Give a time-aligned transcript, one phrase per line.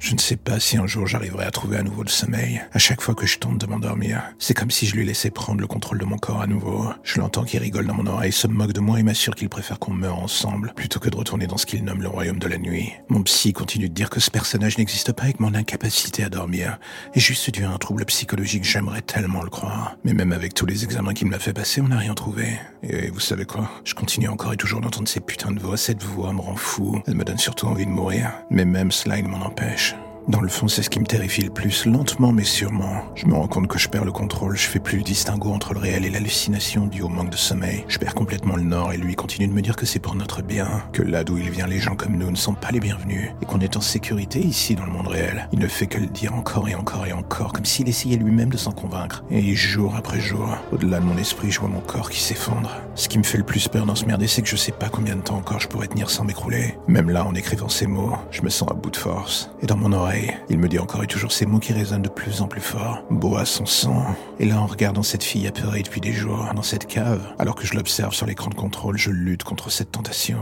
[0.00, 2.62] Je ne sais pas si un jour j'arriverai à trouver à nouveau le sommeil.
[2.72, 5.60] À chaque fois que je tente de m'endormir, c'est comme si je lui laissais prendre
[5.60, 6.86] le contrôle de mon corps à nouveau.
[7.04, 9.78] Je l'entends qui rigole dans mon oreille, se moque de moi et m'assure qu'il préfère
[9.78, 12.56] qu'on meure ensemble plutôt que de retourner dans ce qu'il nomme le royaume de la
[12.56, 12.92] nuit.
[13.10, 16.78] Mon psy continue de dire que ce personnage n'existe pas avec mon incapacité à dormir
[17.14, 19.96] est juste dû à un trouble psychologique, j'aimerais tellement le croire.
[20.04, 22.58] Mais même avec tous les examens qu'il m'a fait passer, on n'a rien trouvé.
[22.82, 23.70] Et vous savez quoi?
[23.84, 27.02] Je continue encore et toujours d'entendre ces putains de voix, cette voix me rend fou.
[27.06, 28.32] Elle me donne surtout envie de mourir.
[28.50, 29.89] Mais même cela, il m'en empêche.
[30.28, 33.02] Dans le fond, c'est ce qui me terrifie le plus, lentement mais sûrement.
[33.14, 35.72] Je me rends compte que je perds le contrôle, je fais plus le distinguo entre
[35.72, 37.84] le réel et l'hallucination due au manque de sommeil.
[37.88, 40.42] Je perds complètement le nord et lui continue de me dire que c'est pour notre
[40.42, 43.30] bien, que là d'où il vient les gens comme nous ne sont pas les bienvenus,
[43.42, 45.48] et qu'on est en sécurité ici dans le monde réel.
[45.52, 48.50] Il ne fait que le dire encore et encore et encore, comme s'il essayait lui-même
[48.50, 49.24] de s'en convaincre.
[49.30, 52.70] Et jour après jour, au-delà de mon esprit, je vois mon corps qui s'effondre.
[52.94, 54.90] Ce qui me fait le plus peur dans ce merdier, c'est que je sais pas
[54.90, 56.76] combien de temps encore je pourrais tenir sans m'écrouler.
[56.86, 59.50] Même là, en écrivant ces mots, je me sens à bout de force.
[59.62, 62.08] Et dans mon oreille, il me dit encore et toujours ces mots qui résonnent de
[62.08, 63.02] plus en plus fort.
[63.10, 64.04] Bois son sang.
[64.38, 67.66] Et là, en regardant cette fille apeurée depuis des jours, dans cette cave, alors que
[67.66, 70.38] je l'observe sur l'écran de contrôle, je lutte contre cette tentation.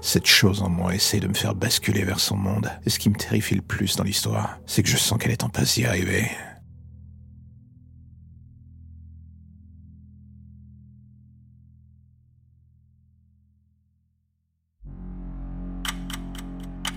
[0.00, 2.70] Cette chose en moi essaie de me faire basculer vers son monde.
[2.84, 5.44] Et ce qui me terrifie le plus dans l'histoire, c'est que je sens qu'elle est
[5.44, 6.28] en passe d'y arriver.